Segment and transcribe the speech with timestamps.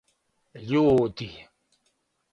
[0.67, 1.29] Људи